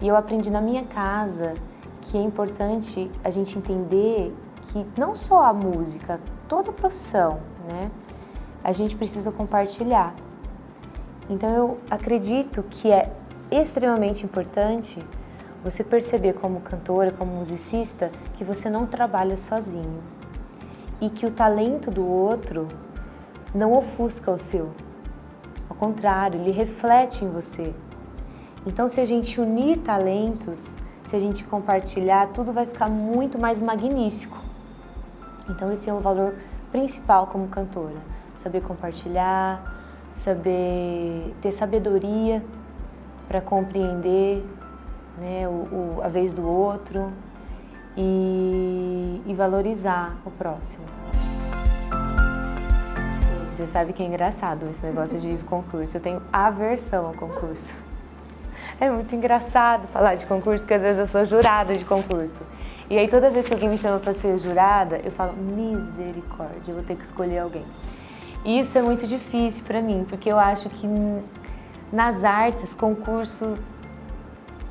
E 0.00 0.08
eu 0.08 0.16
aprendi 0.16 0.50
na 0.50 0.62
minha 0.62 0.84
casa 0.84 1.52
que 2.00 2.16
é 2.16 2.22
importante 2.22 3.10
a 3.22 3.28
gente 3.28 3.58
entender 3.58 4.34
que 4.68 4.86
não 4.98 5.14
só 5.14 5.44
a 5.44 5.52
música, 5.52 6.18
toda 6.48 6.72
profissão, 6.72 7.38
né? 7.68 7.90
A 8.62 8.72
gente 8.72 8.96
precisa 8.96 9.30
compartilhar. 9.30 10.14
Então 11.28 11.50
eu 11.50 11.78
acredito 11.90 12.62
que 12.70 12.90
é 12.90 13.10
extremamente 13.50 14.24
importante 14.24 15.04
você 15.62 15.82
perceber 15.82 16.34
como 16.34 16.60
cantora, 16.60 17.10
como 17.10 17.32
musicista, 17.32 18.10
que 18.34 18.44
você 18.44 18.68
não 18.68 18.86
trabalha 18.86 19.36
sozinho 19.38 20.02
e 21.00 21.08
que 21.08 21.24
o 21.24 21.30
talento 21.30 21.90
do 21.90 22.06
outro 22.06 22.68
não 23.54 23.72
ofusca 23.72 24.30
o 24.30 24.38
seu. 24.38 24.72
Ao 25.68 25.76
contrário, 25.76 26.40
ele 26.40 26.50
reflete 26.50 27.24
em 27.24 27.30
você. 27.30 27.74
Então, 28.66 28.88
se 28.88 29.00
a 29.00 29.04
gente 29.04 29.40
unir 29.40 29.78
talentos, 29.78 30.78
se 31.04 31.16
a 31.16 31.18
gente 31.18 31.44
compartilhar, 31.44 32.28
tudo 32.28 32.52
vai 32.52 32.66
ficar 32.66 32.88
muito 32.88 33.38
mais 33.38 33.60
magnífico. 33.60 34.36
Então, 35.48 35.72
esse 35.72 35.88
é 35.88 35.94
o 35.94 36.00
valor 36.00 36.34
principal 36.70 37.26
como 37.26 37.48
cantora: 37.48 37.96
saber 38.36 38.62
compartilhar, 38.62 39.83
saber 40.14 41.34
ter 41.42 41.50
sabedoria 41.50 42.42
para 43.26 43.40
compreender 43.40 44.44
né, 45.18 45.46
o, 45.48 45.50
o, 45.50 46.00
a 46.02 46.08
vez 46.08 46.32
do 46.32 46.46
outro 46.46 47.12
e, 47.96 49.20
e 49.26 49.34
valorizar 49.34 50.16
o 50.24 50.30
próximo. 50.30 50.84
Você 53.52 53.66
sabe 53.66 53.92
que 53.92 54.02
é 54.02 54.06
engraçado 54.06 54.68
esse 54.70 54.86
negócio 54.86 55.18
de 55.18 55.36
concurso. 55.44 55.96
Eu 55.96 56.00
tenho 56.00 56.22
aversão 56.32 57.06
ao 57.06 57.14
concurso. 57.14 57.76
É 58.80 58.88
muito 58.88 59.12
engraçado 59.16 59.88
falar 59.88 60.14
de 60.14 60.26
concurso, 60.26 60.62
porque 60.62 60.74
às 60.74 60.82
vezes 60.82 61.00
eu 61.00 61.06
sou 61.08 61.24
jurada 61.24 61.74
de 61.74 61.84
concurso. 61.84 62.42
E 62.88 62.96
aí 62.96 63.08
toda 63.08 63.30
vez 63.30 63.48
que 63.48 63.52
alguém 63.52 63.68
me 63.68 63.78
chama 63.78 63.98
para 63.98 64.14
ser 64.14 64.38
jurada, 64.38 65.00
eu 65.04 65.10
falo, 65.10 65.32
misericórdia, 65.32 66.70
eu 66.70 66.74
vou 66.74 66.84
ter 66.84 66.94
que 66.94 67.04
escolher 67.04 67.38
alguém. 67.38 67.64
E 68.44 68.58
isso 68.58 68.76
é 68.76 68.82
muito 68.82 69.06
difícil 69.06 69.64
para 69.64 69.80
mim, 69.80 70.04
porque 70.08 70.30
eu 70.30 70.38
acho 70.38 70.68
que 70.68 70.86
nas 71.92 72.24
artes, 72.24 72.74
concurso 72.74 73.54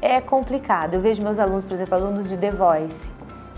é 0.01 0.20
complicado. 0.20 0.96
Eu 0.96 1.01
vejo 1.01 1.24
meus 1.24 1.39
alunos, 1.39 1.63
por 1.63 1.74
exemplo, 1.74 1.96
alunos 1.96 2.27
de 2.27 2.38
The 2.38 2.51
Voice, 2.51 3.10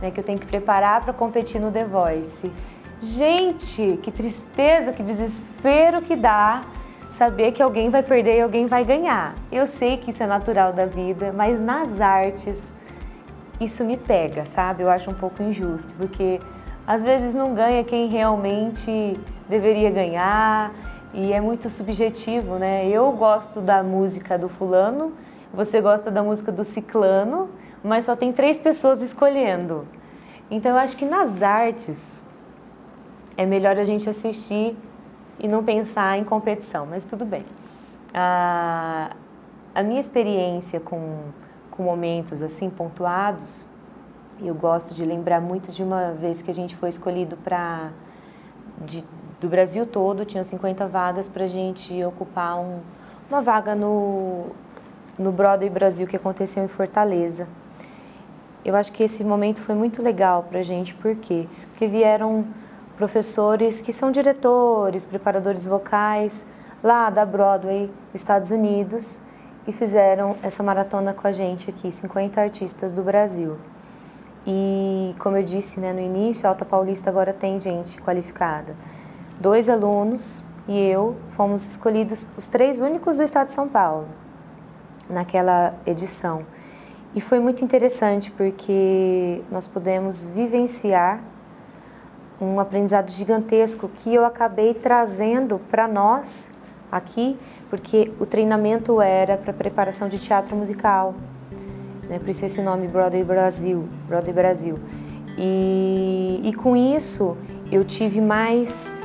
né, 0.02 0.12
que 0.12 0.20
eu 0.20 0.24
tenho 0.24 0.38
que 0.38 0.46
preparar 0.46 1.04
para 1.04 1.12
competir 1.12 1.60
no 1.60 1.72
The 1.72 1.86
Voice. 1.86 2.52
Gente, 3.02 4.00
que 4.02 4.12
tristeza, 4.12 4.94
que 4.94 5.04
desespero 5.04 6.02
que 6.02 6.16
dá 6.16 6.64
saber 7.10 7.52
que 7.52 7.62
alguém 7.62 7.90
vai 7.90 8.04
perder 8.04 8.38
e 8.38 8.42
alguém 8.42 8.68
vai 8.68 8.84
ganhar. 8.84 9.36
Eu 9.52 9.68
sei 9.68 9.98
que 9.98 10.12
isso 10.12 10.24
é 10.24 10.28
natural 10.28 10.72
da 10.72 10.86
vida, 10.86 11.34
mas 11.36 11.60
nas 11.60 12.00
artes 12.02 12.74
isso 13.60 13.84
me 13.84 13.98
pega, 13.98 14.46
sabe? 14.46 14.84
Eu 14.84 14.90
acho 14.90 15.10
um 15.10 15.14
pouco 15.14 15.42
injusto, 15.42 15.94
porque 15.96 16.40
às 16.86 17.04
vezes 17.04 17.34
não 17.34 17.54
ganha 17.54 17.84
quem 17.84 18.08
realmente 18.08 19.20
deveria 19.48 19.90
ganhar 19.90 20.74
e 21.14 21.32
é 21.32 21.40
muito 21.40 21.70
subjetivo, 21.70 22.56
né? 22.56 22.88
Eu 22.88 23.12
gosto 23.12 23.62
da 23.62 23.82
música 23.82 24.38
do 24.38 24.50
fulano, 24.50 25.14
você 25.54 25.80
gosta 25.80 26.12
da 26.12 26.22
música 26.22 26.52
do 26.52 26.64
ciclano, 26.64 27.50
mas 27.84 28.06
só 28.06 28.16
tem 28.16 28.34
três 28.34 28.60
pessoas 28.60 29.02
escolhendo. 29.02 29.88
Então 30.52 30.72
eu 30.72 30.78
acho 30.78 30.98
que 30.98 31.06
nas 31.06 31.42
artes 31.42 32.24
é 33.38 33.46
melhor 33.46 33.78
a 33.78 33.84
gente 33.84 34.10
assistir 34.10 34.78
e 35.40 35.48
não 35.48 35.64
pensar 35.64 36.18
em 36.18 36.24
competição, 36.24 36.86
mas 36.86 37.06
tudo 37.06 37.25
bem. 37.25 37.44
A, 38.14 39.12
a 39.74 39.84
minha 39.84 40.00
experiência 40.00 40.80
com, 40.80 41.20
com 41.72 41.84
momentos 41.84 42.42
assim 42.42 42.70
pontuados, 42.70 43.66
eu 44.42 44.54
gosto 44.54 44.94
de 44.94 45.06
lembrar 45.06 45.40
muito 45.40 45.72
de 45.72 45.84
uma 45.84 46.12
vez 46.12 46.42
que 46.42 46.52
a 46.52 46.54
gente 46.54 46.75
foi 46.75 46.90
escolhido 46.90 47.38
para 47.38 47.92
do 49.39 49.50
Brasil 49.50 49.86
todo, 49.86 50.25
tinha 50.25 50.44
50 50.44 50.88
vagas 50.88 51.27
para 51.27 51.44
a 51.44 51.48
gente 51.48 52.04
ocupar 52.04 52.60
um, 52.60 52.80
uma 53.30 53.42
vaga 53.42 53.75
no, 53.75 54.48
no 55.18 55.32
Broadway 55.32 55.70
Brasil 55.70 56.08
que 56.08 56.15
aconteceu 56.15 56.63
em 56.63 56.68
Fortaleza. 56.68 57.48
Eu 58.63 58.75
acho 58.75 58.92
que 58.92 59.04
esse 59.04 59.24
momento 59.24 59.62
foi 59.62 59.75
muito 59.75 60.01
legal 60.01 60.44
para 60.44 60.60
a 60.60 60.63
gente, 60.63 60.96
por 60.96 61.15
quê? 61.15 61.48
Porque 61.72 61.88
vieram 61.88 62.46
professores 62.98 63.82
que 63.82 63.94
são 63.94 64.12
diretores, 64.12 65.06
preparadores 65.06 65.65
vocais 65.65 66.46
lá 66.84 67.10
da 67.10 67.25
Broadway, 67.25 67.92
Estados 68.13 68.51
Unidos, 68.51 69.22
e 69.68 69.72
fizeram 69.72 70.38
essa 70.42 70.62
maratona 70.62 71.13
com 71.13 71.27
a 71.27 71.32
gente 71.32 71.70
aqui, 71.70 71.92
50 71.92 72.39
artistas 72.39 72.94
do 72.94 73.04
Brasil. 73.04 73.58
E 74.48 75.15
como 75.18 75.38
eu 75.38 75.44
disse 75.44 75.80
né, 75.80 75.92
no 75.92 76.00
início, 76.00 76.46
a 76.46 76.50
Alta 76.50 76.63
Paulista 76.63 77.10
agora 77.10 77.34
tem 77.34 77.60
gente 77.60 78.00
qualificada. 78.01 78.75
Dois 79.39 79.68
alunos 79.70 80.46
e 80.68 80.80
eu 80.80 81.15
fomos 81.30 81.65
escolhidos 81.68 82.27
os 82.38 82.48
três 82.48 82.80
únicos 82.80 83.18
do 83.18 83.24
estado 83.24 83.48
de 83.48 83.54
São 83.54 83.68
Paulo 83.68 84.08
naquela 85.10 85.75
edição. 85.86 86.46
E 87.13 87.22
foi 87.22 87.39
muito 87.39 87.63
interessante 87.63 88.32
porque 88.32 89.42
nós 89.51 89.68
pudemos 89.68 90.25
vivenciar 90.25 91.22
um 92.39 92.60
aprendizado 92.60 93.10
gigantesco 93.10 93.89
que 93.94 94.13
eu 94.13 94.25
acabei 94.25 94.74
trazendo 94.74 95.60
para 95.70 95.88
nós 95.88 96.51
aqui, 96.92 97.38
porque 97.70 98.12
o 98.20 98.25
treinamento 98.25 99.01
era 99.01 99.38
para 99.38 99.54
preparação 99.54 100.10
de 100.10 100.20
teatro 100.20 100.56
musical, 100.56 101.15
né? 102.10 102.20
por 102.20 102.30
isso 102.30 102.46
esse 102.46 102.62
nome 102.62 102.88
Broadway 102.88 103.24
Brasil, 103.24 103.88
Broadway 104.08 104.34
Brasil. 104.34 104.80
E, 105.38 106.42
e 106.44 106.54
com 106.54 106.75
isso 106.75 107.38
eu 107.72 107.84
tive 107.84 108.22
mais 108.22 108.96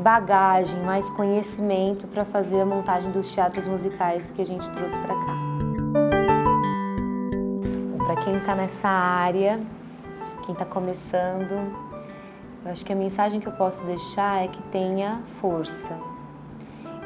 bagagem, 0.00 0.80
mais 0.82 1.10
conhecimento 1.10 2.08
para 2.08 2.24
fazer 2.24 2.62
a 2.62 2.66
montagem 2.66 3.10
dos 3.10 3.32
teatros 3.32 3.66
musicais 3.66 4.30
que 4.30 4.40
a 4.40 4.46
gente 4.46 4.68
trouxe 4.70 4.98
para 4.98 5.14
cá. 5.14 5.34
Para 7.98 8.16
quem 8.24 8.38
está 8.38 8.54
nessa 8.54 8.88
área, 8.88 9.60
quem 10.46 10.54
está 10.54 10.64
começando, 10.64 11.52
eu 12.64 12.72
acho 12.72 12.84
que 12.84 12.92
a 12.92 12.96
mensagem 12.96 13.40
que 13.40 13.46
eu 13.46 13.52
posso 13.52 13.84
deixar 13.84 14.42
é 14.42 14.48
que 14.48 14.62
tenha 14.64 15.20
força 15.26 15.96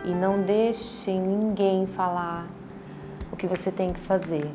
e 0.05 0.15
não 0.15 0.43
deixem 0.43 1.21
ninguém 1.21 1.87
falar 1.87 2.47
o 3.33 3.37
que 3.37 3.47
você 3.47 3.73
tem 3.73 3.93
que 3.93 4.01
fazer. 4.01 4.49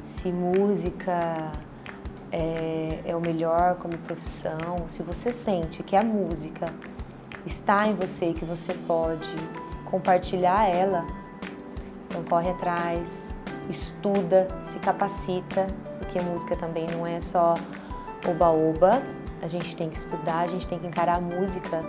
Se 0.00 0.30
música 0.30 1.50
é, 2.30 3.00
é 3.04 3.16
o 3.16 3.20
melhor 3.20 3.76
como 3.76 3.98
profissão, 3.98 4.84
se 4.86 5.02
você 5.02 5.32
sente 5.32 5.82
que 5.82 5.96
a 5.96 6.02
música 6.02 6.66
está 7.48 7.88
em 7.88 7.94
você, 7.94 8.32
que 8.32 8.44
você 8.44 8.72
pode 8.86 9.34
compartilhar 9.84 10.68
ela, 10.68 11.04
então 12.06 12.22
corre 12.24 12.50
atrás, 12.50 13.34
estuda, 13.68 14.46
se 14.62 14.78
capacita, 14.78 15.66
porque 15.98 16.20
música 16.20 16.54
também 16.56 16.86
não 16.86 17.06
é 17.06 17.18
só 17.20 17.54
oba-oba, 18.28 19.02
a 19.42 19.48
gente 19.48 19.74
tem 19.76 19.88
que 19.88 19.96
estudar, 19.96 20.40
a 20.40 20.46
gente 20.46 20.68
tem 20.68 20.78
que 20.78 20.86
encarar 20.86 21.16
a 21.16 21.20
música 21.20 21.80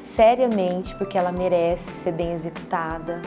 seriamente, 0.00 0.94
porque 0.96 1.16
ela 1.16 1.30
merece 1.30 1.92
ser 1.92 2.12
bem 2.12 2.32
executada, 2.32 3.20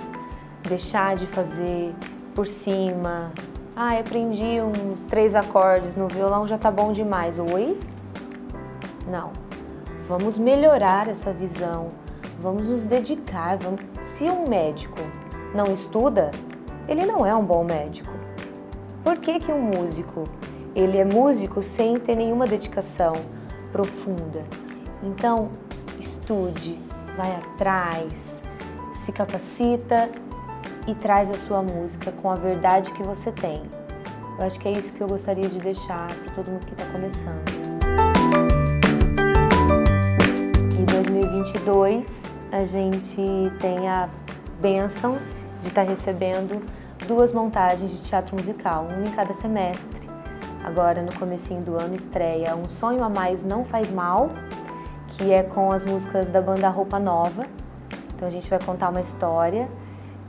deixar 0.67 1.15
de 1.15 1.25
fazer 1.27 1.93
por 2.35 2.47
cima. 2.47 3.31
Ah, 3.75 3.97
aprendi 3.97 4.59
uns 4.61 5.01
três 5.03 5.35
acordes 5.35 5.95
no 5.95 6.07
violão, 6.07 6.45
já 6.45 6.57
tá 6.57 6.69
bom 6.69 6.91
demais. 6.91 7.39
Oi? 7.39 7.79
Não. 9.07 9.40
Vamos 10.07 10.37
melhorar 10.37 11.07
essa 11.07 11.31
visão, 11.31 11.89
vamos 12.39 12.67
nos 12.67 12.85
dedicar. 12.85 13.57
Vamos... 13.57 13.81
Se 14.01 14.25
um 14.25 14.47
médico 14.47 14.99
não 15.53 15.73
estuda, 15.73 16.31
ele 16.87 17.05
não 17.05 17.25
é 17.25 17.35
um 17.35 17.43
bom 17.43 17.63
médico. 17.63 18.11
Por 19.03 19.17
que, 19.17 19.39
que 19.39 19.51
um 19.51 19.61
músico, 19.61 20.25
ele 20.75 20.97
é 20.97 21.05
músico 21.05 21.63
sem 21.63 21.97
ter 21.97 22.15
nenhuma 22.15 22.45
dedicação? 22.45 23.13
profunda. 23.71 24.43
Então, 25.01 25.49
estude, 25.99 26.77
vai 27.17 27.33
atrás, 27.35 28.43
se 28.93 29.11
capacita 29.11 30.09
e 30.87 30.93
traz 30.93 31.29
a 31.31 31.35
sua 31.35 31.61
música 31.61 32.11
com 32.11 32.29
a 32.29 32.35
verdade 32.35 32.91
que 32.91 33.03
você 33.03 33.31
tem. 33.31 33.61
Eu 34.37 34.45
acho 34.45 34.59
que 34.59 34.67
é 34.67 34.71
isso 34.71 34.93
que 34.93 35.01
eu 35.01 35.07
gostaria 35.07 35.47
de 35.47 35.59
deixar 35.59 36.07
para 36.07 36.33
todo 36.33 36.51
mundo 36.51 36.65
que 36.65 36.73
está 36.73 36.85
começando. 36.91 37.60
2022, 41.31 42.23
a 42.51 42.65
gente 42.65 43.15
tem 43.61 43.87
a 43.87 44.09
benção 44.59 45.17
de 45.61 45.67
estar 45.67 45.85
tá 45.85 45.89
recebendo 45.89 46.61
duas 47.07 47.31
montagens 47.31 47.89
de 47.89 48.01
teatro 48.01 48.35
musical, 48.35 48.83
uma 48.83 49.07
em 49.07 49.11
cada 49.11 49.33
semestre. 49.33 50.09
Agora 50.61 51.01
no 51.01 51.13
comecinho 51.15 51.61
do 51.61 51.77
ano 51.77 51.95
estreia 51.95 52.53
Um 52.53 52.67
Sonho 52.67 53.01
a 53.01 53.07
Mais 53.07 53.45
Não 53.45 53.63
Faz 53.63 53.89
Mal, 53.89 54.29
que 55.11 55.31
é 55.31 55.41
com 55.41 55.71
as 55.71 55.85
músicas 55.85 56.29
da 56.29 56.41
banda 56.41 56.67
Roupa 56.67 56.99
Nova. 56.99 57.45
Então 58.13 58.27
a 58.27 58.31
gente 58.31 58.49
vai 58.49 58.59
contar 58.59 58.89
uma 58.89 59.01
história 59.01 59.69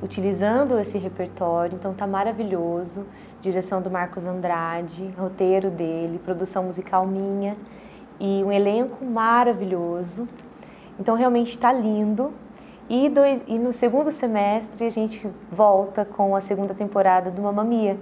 utilizando 0.01 0.79
esse 0.79 0.99
repertório, 0.99 1.75
então 1.75 1.93
tá 1.93 2.07
maravilhoso. 2.07 3.05
Direção 3.41 3.83
do 3.83 3.91
Marcos 3.91 4.25
Andrade, 4.25 5.13
roteiro 5.19 5.69
dele, 5.69 6.21
produção 6.25 6.63
musical 6.63 7.05
minha 7.05 7.57
e 8.21 8.41
um 8.45 8.53
elenco 8.53 9.05
maravilhoso. 9.05 10.29
Então 10.99 11.15
realmente 11.15 11.51
está 11.51 11.73
lindo. 11.73 12.33
E, 12.89 13.09
dois, 13.09 13.43
e 13.47 13.59
no 13.59 13.73
segundo 13.73 14.11
semestre 14.11 14.87
a 14.87 14.91
gente 14.91 15.27
volta 15.51 16.05
com 16.05 16.37
a 16.37 16.41
segunda 16.41 16.75
temporada 16.75 17.31
do 17.31 17.41
Mamma 17.41 17.65
Mia 17.65 17.97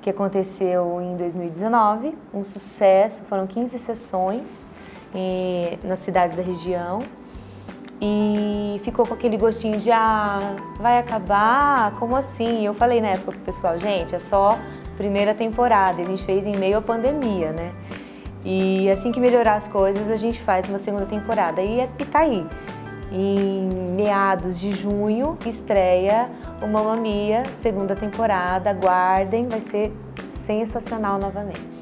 que 0.00 0.08
aconteceu 0.08 1.00
em 1.00 1.16
2019, 1.16 2.14
um 2.32 2.42
sucesso, 2.42 3.24
foram 3.24 3.46
15 3.46 3.78
sessões 3.78 4.70
nas 5.84 5.98
cidades 5.98 6.36
da 6.36 6.42
região 6.42 7.00
e 8.00 8.80
ficou 8.82 9.06
com 9.06 9.12
aquele 9.12 9.36
gostinho 9.36 9.78
de 9.78 9.90
ah, 9.90 10.38
vai 10.78 10.98
acabar? 10.98 11.92
Como 11.98 12.16
assim? 12.16 12.64
Eu 12.64 12.72
falei 12.72 13.00
na 13.00 13.08
época 13.08 13.32
pro 13.32 13.40
pessoal, 13.40 13.78
gente, 13.78 14.14
é 14.14 14.20
só 14.20 14.58
primeira 14.96 15.34
temporada, 15.34 16.00
a 16.00 16.04
gente 16.04 16.24
fez 16.24 16.46
em 16.46 16.56
meio 16.56 16.78
à 16.78 16.82
pandemia, 16.82 17.52
né? 17.52 17.72
E 18.44 18.90
assim 18.90 19.12
que 19.12 19.20
melhorar 19.20 19.54
as 19.54 19.68
coisas, 19.68 20.10
a 20.10 20.16
gente 20.16 20.40
faz 20.40 20.68
uma 20.68 20.78
segunda 20.78 21.06
temporada. 21.06 21.60
E, 21.60 21.80
e 21.80 22.04
tá 22.04 22.20
aí. 22.20 22.46
Em 23.12 23.68
meados 23.94 24.58
de 24.60 24.72
junho, 24.72 25.36
estreia 25.44 26.28
o 26.62 26.66
Mamma 26.66 26.96
Mia, 26.96 27.44
segunda 27.46 27.96
temporada. 27.96 28.70
Aguardem, 28.70 29.48
vai 29.48 29.60
ser 29.60 29.92
sensacional 30.28 31.18
novamente. 31.18 31.79